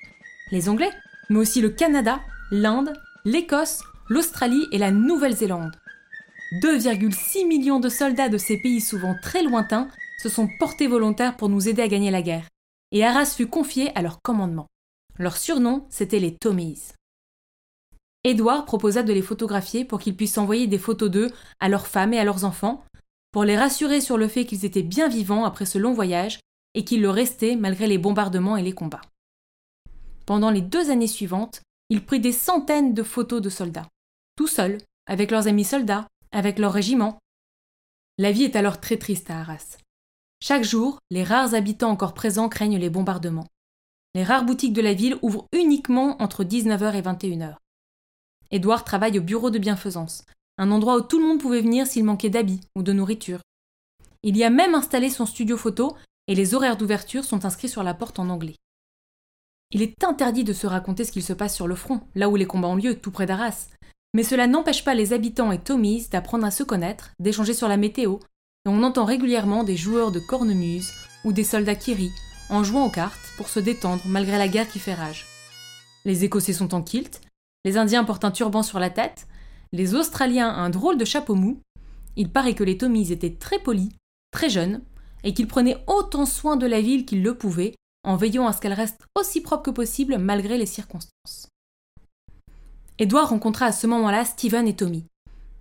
Les 0.51 0.69
Anglais, 0.69 0.91
mais 1.29 1.39
aussi 1.39 1.61
le 1.61 1.69
Canada, 1.69 2.21
l'Inde, 2.51 2.93
l'Écosse, 3.25 3.81
l'Australie 4.07 4.65
et 4.71 4.77
la 4.77 4.91
Nouvelle-Zélande. 4.91 5.71
2,6 6.61 7.47
millions 7.47 7.79
de 7.79 7.89
soldats 7.89 8.29
de 8.29 8.37
ces 8.37 8.57
pays 8.57 8.79
souvent 8.79 9.15
très 9.21 9.43
lointains 9.43 9.89
se 10.17 10.29
sont 10.29 10.47
portés 10.59 10.87
volontaires 10.87 11.37
pour 11.37 11.49
nous 11.49 11.67
aider 11.67 11.81
à 11.81 11.87
gagner 11.87 12.11
la 12.11 12.21
guerre, 12.21 12.47
et 12.91 13.03
Arras 13.03 13.33
fut 13.35 13.47
confié 13.47 13.95
à 13.95 14.01
leur 14.01 14.21
commandement. 14.21 14.67
Leur 15.17 15.37
surnom, 15.37 15.85
c'était 15.89 16.19
les 16.19 16.35
Tommies. 16.35 16.93
Édouard 18.23 18.65
proposa 18.65 19.03
de 19.03 19.13
les 19.13 19.21
photographier 19.21 19.85
pour 19.85 19.99
qu'ils 19.99 20.15
puissent 20.15 20.37
envoyer 20.37 20.67
des 20.67 20.79
photos 20.79 21.11
d'eux 21.11 21.31
à 21.59 21.69
leurs 21.69 21.87
femmes 21.87 22.13
et 22.13 22.19
à 22.19 22.23
leurs 22.23 22.43
enfants, 22.43 22.83
pour 23.31 23.43
les 23.43 23.57
rassurer 23.57 24.01
sur 24.01 24.17
le 24.17 24.27
fait 24.27 24.45
qu'ils 24.45 24.65
étaient 24.65 24.81
bien 24.81 25.07
vivants 25.07 25.45
après 25.45 25.65
ce 25.65 25.77
long 25.77 25.93
voyage 25.93 26.39
et 26.73 26.83
qu'ils 26.83 27.01
le 27.01 27.09
restaient 27.09 27.55
malgré 27.55 27.87
les 27.87 27.97
bombardements 27.97 28.57
et 28.57 28.63
les 28.63 28.73
combats. 28.73 29.01
Pendant 30.25 30.49
les 30.49 30.61
deux 30.61 30.89
années 30.89 31.07
suivantes, 31.07 31.61
il 31.89 32.03
prit 32.03 32.19
des 32.19 32.31
centaines 32.31 32.93
de 32.93 33.03
photos 33.03 33.41
de 33.41 33.49
soldats, 33.49 33.87
tout 34.35 34.47
seuls, 34.47 34.79
avec 35.05 35.29
leurs 35.31 35.47
amis 35.47 35.63
soldats, 35.63 36.07
avec 36.31 36.57
leur 36.57 36.73
régiment. 36.73 37.19
La 38.17 38.31
vie 38.31 38.43
est 38.43 38.55
alors 38.55 38.81
très 38.81 38.97
triste 38.97 39.29
à 39.29 39.39
Arras. 39.41 39.77
Chaque 40.47 40.63
jour, 40.63 40.99
les 41.09 41.23
rares 41.23 41.55
habitants 41.55 41.89
encore 41.89 42.13
présents 42.13 42.49
craignent 42.49 42.77
les 42.77 42.91
bombardements. 42.91 43.47
Les 44.13 44.23
rares 44.23 44.45
boutiques 44.45 44.73
de 44.73 44.81
la 44.83 44.93
ville 44.93 45.17
ouvrent 45.23 45.47
uniquement 45.51 46.21
entre 46.21 46.43
19h 46.43 46.93
et 46.93 47.01
21h. 47.01 47.55
Édouard 48.51 48.83
travaille 48.83 49.17
au 49.17 49.23
bureau 49.23 49.49
de 49.49 49.57
bienfaisance, 49.57 50.23
un 50.59 50.69
endroit 50.69 50.97
où 50.97 51.01
tout 51.01 51.17
le 51.17 51.25
monde 51.25 51.41
pouvait 51.41 51.63
venir 51.63 51.87
s'il 51.87 52.03
manquait 52.03 52.29
d'habits 52.29 52.61
ou 52.75 52.83
de 52.83 52.93
nourriture. 52.93 53.39
Il 54.21 54.37
y 54.37 54.43
a 54.43 54.51
même 54.51 54.75
installé 54.75 55.09
son 55.09 55.25
studio 55.25 55.57
photo 55.57 55.95
et 56.27 56.35
les 56.35 56.53
horaires 56.53 56.77
d'ouverture 56.77 57.23
sont 57.23 57.43
inscrits 57.43 57.67
sur 57.67 57.81
la 57.81 57.95
porte 57.95 58.19
en 58.19 58.29
anglais. 58.29 58.55
Il 59.71 59.81
est 59.81 60.03
interdit 60.03 60.43
de 60.43 60.53
se 60.53 60.67
raconter 60.67 61.05
ce 61.05 61.11
qu'il 61.11 61.23
se 61.23 61.33
passe 61.33 61.55
sur 61.55 61.65
le 61.65 61.73
front, 61.73 62.01
là 62.13 62.29
où 62.29 62.35
les 62.35 62.45
combats 62.45 62.67
ont 62.67 62.75
lieu, 62.75 62.99
tout 62.99 63.09
près 63.09 63.25
d'Arras, 63.25 63.69
mais 64.13 64.21
cela 64.21 64.45
n'empêche 64.45 64.83
pas 64.83 64.93
les 64.93 65.11
habitants 65.11 65.51
et 65.51 65.57
Tommies 65.57 66.07
d'apprendre 66.11 66.45
à 66.45 66.51
se 66.51 66.61
connaître, 66.61 67.13
d'échanger 67.19 67.55
sur 67.55 67.67
la 67.67 67.77
météo, 67.77 68.19
on 68.69 68.83
entend 68.83 69.05
régulièrement 69.05 69.63
des 69.63 69.77
joueurs 69.77 70.11
de 70.11 70.19
cornemuse 70.19 70.91
ou 71.23 71.33
des 71.33 71.43
soldats 71.43 71.75
qui 71.75 71.93
rient 71.93 72.13
en 72.49 72.63
jouant 72.63 72.85
aux 72.85 72.91
cartes 72.91 73.33
pour 73.37 73.49
se 73.49 73.59
détendre 73.59 74.01
malgré 74.05 74.37
la 74.37 74.47
guerre 74.47 74.67
qui 74.67 74.79
fait 74.79 74.93
rage. 74.93 75.25
Les 76.03 76.23
Écossais 76.23 76.53
sont 76.53 76.73
en 76.73 76.81
kilt, 76.81 77.21
les 77.63 77.77
Indiens 77.77 78.03
portent 78.03 78.25
un 78.25 78.31
turban 78.31 78.63
sur 78.63 78.79
la 78.79 78.89
tête, 78.89 79.27
les 79.71 79.95
Australiens 79.95 80.49
un 80.49 80.69
drôle 80.69 80.97
de 80.97 81.05
chapeau 81.05 81.35
mou. 81.35 81.59
Il 82.15 82.29
paraît 82.29 82.53
que 82.53 82.63
les 82.63 82.77
Tommies 82.77 83.11
étaient 83.11 83.35
très 83.35 83.59
polis, 83.59 83.89
très 84.31 84.49
jeunes, 84.49 84.81
et 85.23 85.33
qu'ils 85.33 85.47
prenaient 85.47 85.83
autant 85.87 86.25
soin 86.25 86.55
de 86.55 86.67
la 86.67 86.81
ville 86.81 87.05
qu'ils 87.05 87.23
le 87.23 87.35
pouvaient, 87.35 87.75
en 88.03 88.15
veillant 88.15 88.45
à 88.45 88.53
ce 88.53 88.61
qu'elle 88.61 88.73
reste 88.73 89.01
aussi 89.15 89.41
propre 89.41 89.63
que 89.63 89.71
possible 89.71 90.19
malgré 90.19 90.57
les 90.57 90.67
circonstances. 90.67 91.49
Edouard 92.99 93.29
rencontra 93.29 93.65
à 93.65 93.71
ce 93.71 93.87
moment-là 93.87 94.23
Steven 94.23 94.67
et 94.67 94.75
Tommy, 94.75 95.05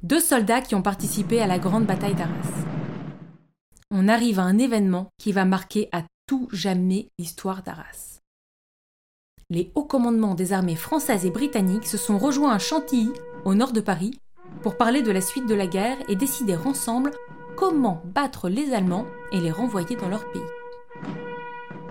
deux 0.03 0.21
soldats 0.21 0.61
qui 0.61 0.75
ont 0.75 0.83
participé 0.83 1.41
à 1.41 1.47
la 1.47 1.59
grande 1.59 1.87
bataille 1.87 2.15
d'Arras. 2.15 2.74
On 3.97 4.09
arrive 4.09 4.41
à 4.41 4.43
un 4.43 4.59
événement 4.59 5.13
qui 5.19 5.31
va 5.31 5.45
marquer 5.45 5.89
à 5.93 6.03
tout 6.27 6.49
jamais 6.51 7.11
l'histoire 7.17 7.63
d'Arras. 7.63 8.19
Les 9.51 9.71
hauts 9.77 9.85
commandements 9.85 10.35
des 10.35 10.53
armées 10.53 10.75
françaises 10.75 11.25
et 11.25 11.31
britanniques 11.31 11.87
se 11.87 11.97
sont 11.97 12.19
rejoints 12.19 12.53
à 12.53 12.59
Chantilly, 12.59 13.13
au 13.45 13.55
nord 13.55 13.71
de 13.71 13.81
Paris, 13.81 14.19
pour 14.63 14.77
parler 14.77 15.01
de 15.01 15.13
la 15.13 15.21
suite 15.21 15.47
de 15.47 15.55
la 15.55 15.69
guerre 15.69 15.97
et 16.09 16.17
décider 16.17 16.57
ensemble 16.57 17.13
comment 17.57 18.03
battre 18.07 18.49
les 18.49 18.75
Allemands 18.75 19.07
et 19.31 19.39
les 19.39 19.53
renvoyer 19.53 19.95
dans 19.95 20.09
leur 20.09 20.29
pays. 20.33 20.43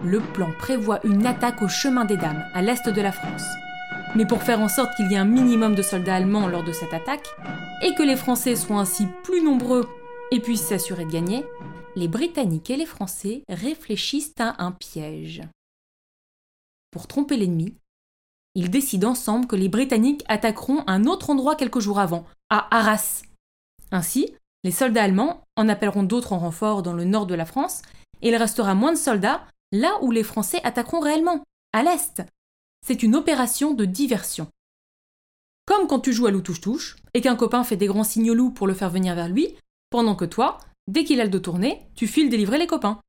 le 0.04 0.20
plan 0.20 0.50
prévoit 0.60 1.00
une 1.06 1.26
attaque 1.26 1.62
au 1.62 1.70
chemin 1.70 2.04
des 2.04 2.18
dames, 2.18 2.44
à 2.54 2.62
l'est 2.62 2.90
de 2.90 3.02
la 3.02 3.14
France. 3.14 3.48
Mais 4.18 4.26
pour 4.26 4.44
faire 4.44 4.60
en 4.60 4.68
sorte 4.68 4.94
qu'il 4.98 5.10
y 5.10 5.14
ait 5.14 5.18
un 5.18 5.24
minimum 5.24 5.74
de 5.74 5.82
soldats 5.82 6.16
allemands 6.16 6.50
lors 6.50 6.66
de 6.66 6.74
cette 6.74 6.94
attaque, 6.94 7.30
et 7.82 7.96
que 7.96 8.04
les 8.04 8.18
Français 8.18 8.58
soient 8.58 8.82
ainsi 8.82 9.08
plus 9.24 9.42
nombreux 9.42 9.88
et 10.34 10.40
puissent 10.40 10.66
s'assurer 10.66 11.06
de 11.06 11.12
gagner, 11.12 11.46
les 11.96 12.08
Britanniques 12.08 12.72
et 12.72 12.76
les 12.76 12.88
Français 12.88 13.44
réfléchissent 13.48 14.34
à 14.40 14.64
un 14.64 14.72
piège. 14.72 15.44
Pour 16.90 17.08
tromper 17.08 17.38
l'ennemi, 17.38 17.78
ils 18.56 18.72
décident 18.72 19.12
ensemble 19.12 19.46
que 19.46 19.56
les 19.56 19.70
Britanniques 19.70 20.24
attaqueront 20.28 20.84
un 20.88 21.06
autre 21.06 21.30
endroit 21.30 21.56
quelques 21.56 21.80
jours 21.80 22.00
avant, 22.00 22.26
à 22.50 22.76
Arras. 22.76 23.22
Ainsi, 23.92 24.34
les 24.64 24.72
soldats 24.72 25.04
allemands 25.04 25.44
en 25.56 25.70
appelleront 25.70 26.02
d'autres 26.02 26.34
en 26.34 26.40
renfort 26.40 26.82
dans 26.82 26.94
le 26.94 27.06
nord 27.06 27.28
de 27.28 27.36
la 27.36 27.46
France, 27.46 27.84
et 28.24 28.30
il 28.30 28.36
restera 28.36 28.74
moins 28.74 28.94
de 28.94 28.98
soldats 28.98 29.46
là 29.72 30.00
où 30.02 30.10
les 30.10 30.24
Français 30.24 30.62
attaqueront 30.64 31.00
réellement, 31.00 31.44
à 31.74 31.84
l'est. 31.84 32.24
C'est 32.84 33.04
une 33.04 33.16
opération 33.16 33.76
de 33.76 33.86
diversion. 33.86 34.48
Comme 35.68 35.86
quand 35.86 36.00
tu 36.00 36.12
joues 36.12 36.26
à 36.26 36.32
loup-touche-touche, 36.32 36.96
et 37.14 37.22
qu'un 37.22 37.36
copain 37.36 37.64
fait 37.64 37.78
des 37.78 37.86
grands 37.86 38.04
signaux 38.04 38.34
loups 38.34 38.52
pour 38.52 38.66
le 38.66 38.74
faire 38.74 38.90
venir 38.90 39.14
vers 39.14 39.30
lui, 39.30 39.56
pendant 39.94 40.16
que 40.16 40.26
toi, 40.26 40.58
dès 40.88 41.04
qu'il 41.04 41.22
a 41.22 41.24
le 41.24 41.30
dos 41.30 41.38
tourné, 41.38 41.86
tu 41.94 42.08
files 42.08 42.32
délivrer 42.32 42.58
les 42.58 42.66
copains. 42.66 43.00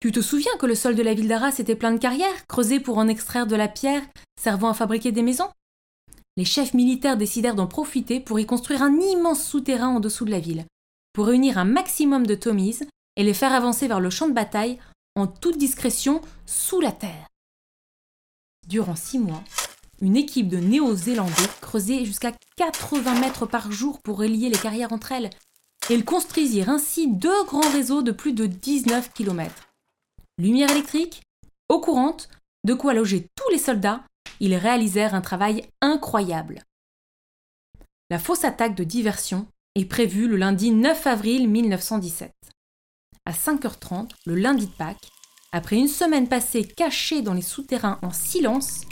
Tu 0.00 0.10
te 0.10 0.20
souviens 0.20 0.56
que 0.58 0.66
le 0.66 0.74
sol 0.74 0.96
de 0.96 1.04
la 1.04 1.14
ville 1.14 1.28
d'Arras 1.28 1.54
était 1.60 1.76
plein 1.76 1.92
de 1.92 1.98
carrières, 1.98 2.48
creusées 2.48 2.80
pour 2.80 2.98
en 2.98 3.06
extraire 3.06 3.46
de 3.46 3.54
la 3.54 3.68
pierre, 3.68 4.02
servant 4.42 4.70
à 4.70 4.74
fabriquer 4.74 5.12
des 5.12 5.22
maisons? 5.22 5.48
Les 6.36 6.44
chefs 6.44 6.74
militaires 6.74 7.16
décidèrent 7.16 7.54
d'en 7.54 7.68
profiter 7.68 8.18
pour 8.18 8.40
y 8.40 8.44
construire 8.44 8.82
un 8.82 8.98
immense 8.98 9.46
souterrain 9.46 9.86
en 9.86 10.00
dessous 10.00 10.24
de 10.24 10.32
la 10.32 10.40
ville, 10.40 10.64
pour 11.12 11.26
réunir 11.26 11.58
un 11.58 11.64
maximum 11.64 12.26
de 12.26 12.34
Tommies 12.34 12.80
et 13.14 13.22
les 13.22 13.34
faire 13.34 13.52
avancer 13.52 13.86
vers 13.86 14.00
le 14.00 14.10
champ 14.10 14.26
de 14.26 14.34
bataille 14.34 14.80
en 15.14 15.28
toute 15.28 15.58
discrétion 15.58 16.22
sous 16.44 16.80
la 16.80 16.90
terre. 16.90 17.28
Durant 18.66 18.96
six 18.96 19.20
mois, 19.20 19.44
une 20.04 20.16
équipe 20.16 20.48
de 20.48 20.58
Néo-Zélandais 20.58 21.32
creusait 21.60 22.04
jusqu'à 22.04 22.32
80 22.56 23.20
mètres 23.20 23.46
par 23.46 23.72
jour 23.72 24.00
pour 24.00 24.18
relier 24.18 24.48
les 24.48 24.58
carrières 24.58 24.92
entre 24.92 25.12
elles, 25.12 25.30
ils 25.90 26.04
construisirent 26.04 26.70
ainsi 26.70 27.08
deux 27.08 27.44
grands 27.44 27.70
réseaux 27.70 28.02
de 28.02 28.12
plus 28.12 28.32
de 28.32 28.46
19 28.46 29.12
km 29.12 29.52
lumière 30.38 30.70
électrique, 30.70 31.22
eau 31.68 31.80
courante, 31.80 32.28
de 32.64 32.74
quoi 32.74 32.94
loger 32.94 33.28
tous 33.36 33.48
les 33.50 33.58
soldats, 33.58 34.04
ils 34.40 34.54
réalisèrent 34.54 35.14
un 35.14 35.20
travail 35.20 35.64
incroyable. 35.80 36.62
La 38.10 38.18
fausse 38.18 38.44
attaque 38.44 38.74
de 38.74 38.84
diversion 38.84 39.46
est 39.74 39.84
prévue 39.84 40.28
le 40.28 40.36
lundi 40.36 40.70
9 40.70 41.06
avril 41.06 41.48
1917. 41.48 42.32
À 43.26 43.32
5h30, 43.32 44.10
le 44.26 44.34
lundi 44.34 44.66
de 44.66 44.72
Pâques, 44.72 45.10
après 45.52 45.76
une 45.76 45.88
semaine 45.88 46.28
passée 46.28 46.64
cachée 46.64 47.22
dans 47.22 47.32
les 47.32 47.42
souterrains 47.42 47.98
en 48.02 48.12
silence, 48.12 48.82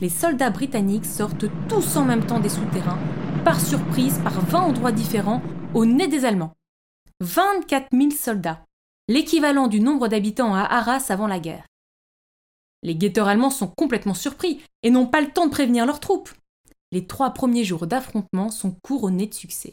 les 0.00 0.08
soldats 0.08 0.50
britanniques 0.50 1.06
sortent 1.06 1.46
tous 1.68 1.96
en 1.96 2.04
même 2.04 2.26
temps 2.26 2.40
des 2.40 2.48
souterrains, 2.48 2.98
par 3.44 3.60
surprise, 3.60 4.20
par 4.22 4.40
20 4.40 4.60
endroits 4.60 4.92
différents, 4.92 5.42
au 5.74 5.86
nez 5.86 6.08
des 6.08 6.24
Allemands. 6.24 6.54
24 7.20 7.88
000 7.92 8.10
soldats, 8.10 8.62
l'équivalent 9.08 9.68
du 9.68 9.80
nombre 9.80 10.08
d'habitants 10.08 10.54
à 10.54 10.62
Arras 10.62 11.06
avant 11.08 11.26
la 11.26 11.38
guerre. 11.38 11.66
Les 12.82 12.94
guetteurs 12.94 13.28
allemands 13.28 13.50
sont 13.50 13.68
complètement 13.68 14.14
surpris 14.14 14.60
et 14.82 14.90
n'ont 14.90 15.06
pas 15.06 15.22
le 15.22 15.30
temps 15.30 15.46
de 15.46 15.50
prévenir 15.50 15.86
leurs 15.86 16.00
troupes. 16.00 16.30
Les 16.92 17.06
trois 17.06 17.30
premiers 17.30 17.64
jours 17.64 17.86
d'affrontement 17.86 18.50
sont 18.50 18.76
couronnés 18.82 19.26
de 19.26 19.34
succès. 19.34 19.72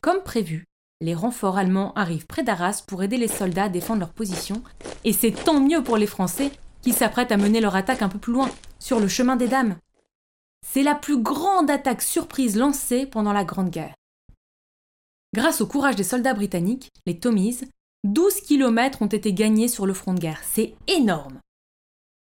Comme 0.00 0.22
prévu, 0.22 0.64
les 1.00 1.14
renforts 1.14 1.58
allemands 1.58 1.92
arrivent 1.94 2.26
près 2.26 2.44
d'Arras 2.44 2.84
pour 2.86 3.02
aider 3.02 3.16
les 3.16 3.28
soldats 3.28 3.64
à 3.64 3.68
défendre 3.68 4.00
leur 4.00 4.12
position, 4.12 4.62
et 5.04 5.12
c'est 5.12 5.32
tant 5.32 5.60
mieux 5.60 5.82
pour 5.82 5.96
les 5.96 6.06
Français 6.06 6.52
qui 6.82 6.92
s'apprêtent 6.92 7.32
à 7.32 7.36
mener 7.36 7.60
leur 7.60 7.74
attaque 7.74 8.02
un 8.02 8.08
peu 8.08 8.18
plus 8.18 8.32
loin, 8.32 8.48
sur 8.78 9.00
le 9.00 9.08
chemin 9.08 9.36
des 9.36 9.48
dames. 9.48 9.76
C'est 10.66 10.82
la 10.82 10.94
plus 10.94 11.20
grande 11.20 11.70
attaque 11.70 12.02
surprise 12.02 12.56
lancée 12.56 13.06
pendant 13.06 13.32
la 13.32 13.44
Grande 13.44 13.70
Guerre. 13.70 13.94
Grâce 15.34 15.60
au 15.60 15.66
courage 15.66 15.96
des 15.96 16.04
soldats 16.04 16.34
britanniques, 16.34 16.90
les 17.06 17.18
Tommies, 17.18 17.60
12 18.04 18.40
kilomètres 18.40 19.02
ont 19.02 19.06
été 19.06 19.32
gagnés 19.32 19.68
sur 19.68 19.86
le 19.86 19.94
front 19.94 20.14
de 20.14 20.20
guerre. 20.20 20.40
C'est 20.44 20.74
énorme. 20.86 21.40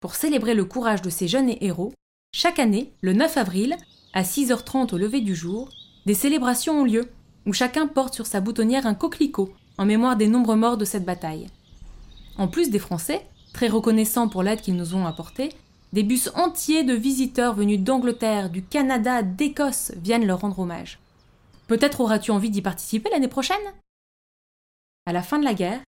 Pour 0.00 0.14
célébrer 0.14 0.54
le 0.54 0.64
courage 0.64 1.02
de 1.02 1.10
ces 1.10 1.28
jeunes 1.28 1.54
héros, 1.60 1.92
chaque 2.32 2.58
année, 2.58 2.92
le 3.00 3.12
9 3.12 3.36
avril, 3.36 3.76
à 4.12 4.22
6h30 4.22 4.94
au 4.94 4.98
lever 4.98 5.20
du 5.20 5.34
jour, 5.34 5.68
des 6.06 6.14
célébrations 6.14 6.80
ont 6.80 6.84
lieu, 6.84 7.08
où 7.46 7.52
chacun 7.52 7.86
porte 7.86 8.14
sur 8.14 8.26
sa 8.26 8.40
boutonnière 8.40 8.86
un 8.86 8.94
coquelicot 8.94 9.52
en 9.78 9.84
mémoire 9.84 10.16
des 10.16 10.28
nombreux 10.28 10.56
morts 10.56 10.76
de 10.76 10.84
cette 10.84 11.04
bataille. 11.04 11.46
En 12.38 12.48
plus 12.48 12.70
des 12.70 12.78
Français, 12.78 13.26
très 13.52 13.68
reconnaissants 13.68 14.28
pour 14.28 14.42
l'aide 14.42 14.60
qu'ils 14.60 14.76
nous 14.76 14.94
ont 14.94 15.06
apportée, 15.06 15.50
des 15.92 16.02
bus 16.02 16.30
entiers 16.34 16.84
de 16.84 16.94
visiteurs 16.94 17.54
venus 17.54 17.80
d'Angleterre, 17.80 18.50
du 18.50 18.62
Canada, 18.62 19.22
d'Écosse 19.22 19.92
viennent 19.96 20.26
leur 20.26 20.40
rendre 20.40 20.58
hommage. 20.58 20.98
Peut-être 21.66 22.00
auras-tu 22.00 22.30
envie 22.30 22.50
d'y 22.50 22.62
participer 22.62 23.10
l'année 23.10 23.28
prochaine? 23.28 23.56
À 25.06 25.12
la 25.12 25.22
fin 25.22 25.38
de 25.38 25.44
la 25.44 25.54
guerre, 25.54 25.82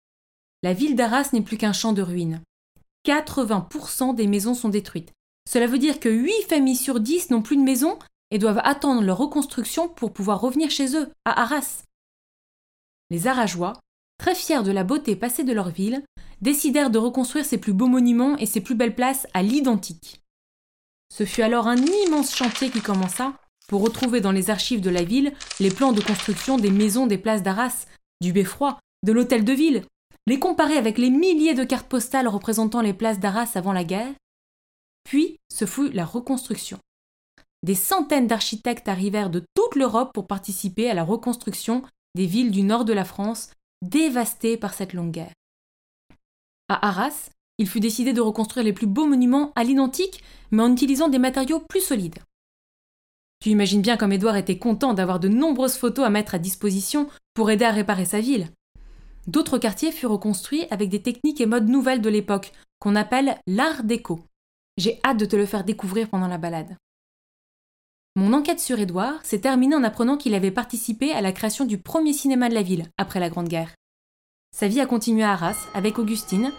la 0.62 0.72
ville 0.72 0.96
d'Arras 0.96 1.30
n'est 1.32 1.42
plus 1.42 1.58
qu'un 1.58 1.72
champ 1.72 1.92
de 1.92 2.02
ruines. 2.02 2.40
80% 3.06 4.14
des 4.14 4.26
maisons 4.26 4.54
sont 4.54 4.68
détruites. 4.68 5.12
Cela 5.48 5.66
veut 5.66 5.78
dire 5.78 6.00
que 6.00 6.08
8 6.08 6.32
familles 6.48 6.76
sur 6.76 7.00
10 7.00 7.30
n'ont 7.30 7.42
plus 7.42 7.56
de 7.56 7.62
maison 7.62 7.98
et 8.30 8.38
doivent 8.38 8.62
attendre 8.64 9.02
leur 9.02 9.18
reconstruction 9.18 9.88
pour 9.88 10.12
pouvoir 10.12 10.40
revenir 10.40 10.70
chez 10.70 10.96
eux, 10.96 11.10
à 11.24 11.42
Arras. 11.42 11.82
Les 13.10 13.26
Arageois, 13.26 13.74
très 14.18 14.34
fiers 14.34 14.62
de 14.62 14.72
la 14.72 14.84
beauté 14.84 15.16
passée 15.16 15.44
de 15.44 15.52
leur 15.52 15.70
ville, 15.70 16.02
décidèrent 16.40 16.90
de 16.90 16.98
reconstruire 16.98 17.44
ses 17.44 17.58
plus 17.58 17.72
beaux 17.72 17.86
monuments 17.86 18.36
et 18.36 18.46
ses 18.46 18.60
plus 18.60 18.74
belles 18.74 18.94
places 18.94 19.26
à 19.34 19.42
l'identique. 19.42 20.22
Ce 21.12 21.24
fut 21.24 21.42
alors 21.42 21.68
un 21.68 21.76
immense 21.76 22.34
chantier 22.34 22.70
qui 22.70 22.80
commença 22.80 23.34
pour 23.68 23.82
retrouver 23.82 24.20
dans 24.20 24.32
les 24.32 24.50
archives 24.50 24.80
de 24.80 24.90
la 24.90 25.04
ville 25.04 25.32
les 25.60 25.70
plans 25.70 25.92
de 25.92 26.00
construction 26.00 26.58
des 26.58 26.70
maisons 26.70 27.06
des 27.06 27.18
places 27.18 27.42
d'Arras, 27.42 27.86
du 28.20 28.32
beffroi, 28.32 28.78
de 29.04 29.12
l'hôtel 29.12 29.44
de 29.44 29.52
ville, 29.52 29.84
les 30.26 30.38
comparer 30.38 30.76
avec 30.76 30.98
les 30.98 31.10
milliers 31.10 31.54
de 31.54 31.64
cartes 31.64 31.88
postales 31.88 32.28
représentant 32.28 32.80
les 32.80 32.94
places 32.94 33.20
d'Arras 33.20 33.52
avant 33.54 33.72
la 33.72 33.84
guerre. 33.84 34.12
Puis, 35.04 35.36
ce 35.52 35.66
fut 35.66 35.90
la 35.90 36.04
reconstruction. 36.04 36.78
Des 37.62 37.74
centaines 37.74 38.26
d'architectes 38.26 38.88
arrivèrent 38.88 39.30
de 39.30 39.42
toute 39.54 39.76
l'Europe 39.76 40.12
pour 40.12 40.26
participer 40.26 40.90
à 40.90 40.94
la 40.94 41.04
reconstruction 41.04 41.82
des 42.14 42.26
villes 42.26 42.50
du 42.50 42.62
nord 42.62 42.84
de 42.84 42.92
la 42.92 43.04
France, 43.04 43.50
dévastées 43.88 44.56
par 44.56 44.74
cette 44.74 44.92
longue 44.92 45.12
guerre. 45.12 45.32
À 46.68 46.88
Arras, 46.88 47.30
il 47.58 47.68
fut 47.68 47.80
décidé 47.80 48.12
de 48.12 48.20
reconstruire 48.20 48.64
les 48.64 48.72
plus 48.72 48.86
beaux 48.86 49.06
monuments 49.06 49.52
à 49.54 49.64
l'identique, 49.64 50.22
mais 50.50 50.62
en 50.62 50.72
utilisant 50.72 51.08
des 51.08 51.18
matériaux 51.18 51.60
plus 51.60 51.80
solides. 51.80 52.18
Tu 53.40 53.50
imagines 53.50 53.82
bien 53.82 53.96
comme 53.96 54.12
Édouard 54.12 54.36
était 54.36 54.58
content 54.58 54.94
d'avoir 54.94 55.20
de 55.20 55.28
nombreuses 55.28 55.76
photos 55.76 56.06
à 56.06 56.10
mettre 56.10 56.34
à 56.34 56.38
disposition 56.38 57.08
pour 57.34 57.50
aider 57.50 57.64
à 57.64 57.70
réparer 57.70 58.06
sa 58.06 58.20
ville. 58.20 58.48
D'autres 59.26 59.58
quartiers 59.58 59.92
furent 59.92 60.12
reconstruits 60.12 60.66
avec 60.70 60.88
des 60.88 61.02
techniques 61.02 61.40
et 61.40 61.46
modes 61.46 61.68
nouvelles 61.68 62.00
de 62.00 62.08
l'époque, 62.08 62.52
qu'on 62.78 62.96
appelle 62.96 63.38
l'art 63.46 63.84
déco. 63.84 64.20
J'ai 64.76 64.98
hâte 65.04 65.18
de 65.18 65.26
te 65.26 65.36
le 65.36 65.46
faire 65.46 65.64
découvrir 65.64 66.08
pendant 66.08 66.28
la 66.28 66.38
balade. 66.38 66.76
Mon 68.16 68.32
enquête 68.32 68.60
sur 68.60 68.78
Édouard 68.78 69.18
s'est 69.24 69.40
terminée 69.40 69.74
en 69.74 69.82
apprenant 69.82 70.16
qu'il 70.16 70.34
avait 70.34 70.52
participé 70.52 71.10
à 71.12 71.20
la 71.20 71.32
création 71.32 71.64
du 71.64 71.78
premier 71.78 72.12
cinéma 72.12 72.48
de 72.48 72.54
la 72.54 72.62
ville 72.62 72.86
après 72.96 73.18
la 73.18 73.28
Grande 73.28 73.48
Guerre. 73.48 73.74
Sa 74.54 74.68
vie 74.68 74.80
a 74.80 74.86
continué 74.86 75.24
à 75.24 75.32
Arras 75.32 75.66
avec 75.74 75.98
Augustine, 75.98 76.52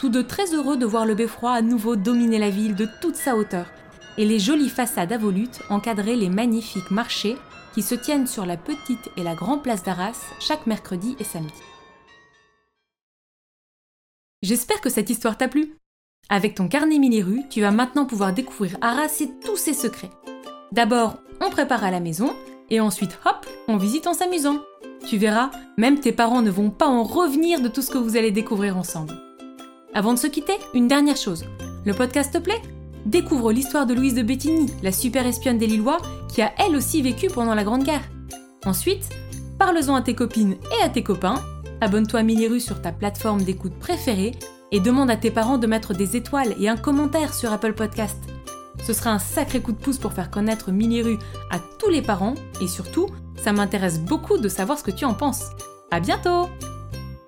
tous 0.00 0.08
deux 0.08 0.26
très 0.26 0.52
heureux 0.52 0.76
de 0.76 0.84
voir 0.84 1.06
le 1.06 1.14
beffroi 1.14 1.52
à 1.52 1.62
nouveau 1.62 1.94
dominer 1.94 2.40
la 2.40 2.50
ville 2.50 2.74
de 2.74 2.88
toute 3.00 3.14
sa 3.14 3.36
hauteur, 3.36 3.70
et 4.18 4.24
les 4.24 4.40
jolies 4.40 4.68
façades 4.68 5.12
à 5.12 5.18
volutes 5.18 5.62
encadraient 5.70 6.16
les 6.16 6.28
magnifiques 6.28 6.90
marchés 6.90 7.36
qui 7.72 7.82
se 7.82 7.94
tiennent 7.94 8.26
sur 8.26 8.44
la 8.44 8.56
petite 8.56 9.08
et 9.16 9.22
la 9.22 9.36
grande 9.36 9.62
place 9.62 9.84
d'Arras 9.84 10.20
chaque 10.40 10.66
mercredi 10.66 11.14
et 11.20 11.24
samedi. 11.24 11.52
J'espère 14.42 14.80
que 14.80 14.90
cette 14.90 15.10
histoire 15.10 15.38
t'a 15.38 15.46
plu. 15.46 15.76
Avec 16.28 16.56
ton 16.56 16.66
carnet 16.66 16.98
Mille 16.98 17.46
tu 17.48 17.60
vas 17.60 17.70
maintenant 17.70 18.06
pouvoir 18.06 18.32
découvrir 18.32 18.76
Arras 18.80 19.20
et 19.20 19.30
tous 19.44 19.56
ses 19.56 19.74
secrets. 19.74 20.10
D'abord, 20.72 21.16
on 21.40 21.50
prépare 21.50 21.84
à 21.84 21.90
la 21.90 22.00
maison, 22.00 22.34
et 22.70 22.80
ensuite, 22.80 23.18
hop, 23.24 23.46
on 23.68 23.76
visite 23.76 24.06
en 24.06 24.14
s'amusant. 24.14 24.58
Tu 25.06 25.16
verras, 25.16 25.50
même 25.76 26.00
tes 26.00 26.12
parents 26.12 26.42
ne 26.42 26.50
vont 26.50 26.70
pas 26.70 26.88
en 26.88 27.02
revenir 27.02 27.60
de 27.60 27.68
tout 27.68 27.82
ce 27.82 27.90
que 27.90 27.98
vous 27.98 28.16
allez 28.16 28.32
découvrir 28.32 28.76
ensemble. 28.76 29.14
Avant 29.94 30.12
de 30.12 30.18
se 30.18 30.26
quitter, 30.26 30.56
une 30.74 30.88
dernière 30.88 31.16
chose. 31.16 31.44
Le 31.84 31.94
podcast 31.94 32.32
te 32.32 32.38
plaît? 32.38 32.60
Découvre 33.04 33.52
l'histoire 33.52 33.86
de 33.86 33.94
Louise 33.94 34.14
de 34.14 34.22
Bettigny, 34.22 34.66
la 34.82 34.90
super 34.90 35.26
espionne 35.26 35.58
des 35.58 35.68
Lillois, 35.68 35.98
qui 36.28 36.42
a 36.42 36.52
elle 36.58 36.74
aussi 36.74 37.02
vécu 37.02 37.28
pendant 37.28 37.54
la 37.54 37.62
Grande 37.64 37.84
Guerre. 37.84 38.02
Ensuite, 38.64 39.08
parle-en 39.58 39.94
à 39.94 40.02
tes 40.02 40.14
copines 40.14 40.56
et 40.78 40.84
à 40.84 40.88
tes 40.88 41.04
copains 41.04 41.40
abonne-toi 41.80 42.20
à 42.20 42.22
Miliru 42.22 42.60
sur 42.60 42.80
ta 42.80 42.92
plateforme 42.92 43.42
d'écoute 43.42 43.78
préférée 43.78 44.32
et 44.72 44.80
demande 44.80 45.10
à 45.10 45.16
tes 45.16 45.30
parents 45.30 45.58
de 45.58 45.66
mettre 45.66 45.94
des 45.94 46.16
étoiles 46.16 46.54
et 46.58 46.68
un 46.68 46.76
commentaire 46.76 47.34
sur 47.34 47.52
Apple 47.52 47.74
Podcast. 47.74 48.18
Ce 48.86 48.92
sera 48.92 49.10
un 49.10 49.18
sacré 49.18 49.60
coup 49.60 49.72
de 49.72 49.78
pouce 49.78 49.98
pour 49.98 50.12
faire 50.12 50.30
connaître 50.30 50.70
Miliru 50.70 51.18
à 51.50 51.58
tous 51.58 51.88
les 51.88 52.02
parents 52.02 52.34
et 52.60 52.68
surtout, 52.68 53.08
ça 53.36 53.52
m'intéresse 53.52 53.98
beaucoup 53.98 54.38
de 54.38 54.48
savoir 54.48 54.78
ce 54.78 54.84
que 54.84 54.92
tu 54.92 55.04
en 55.04 55.12
penses. 55.12 55.46
À 55.90 55.98
bientôt! 55.98 56.48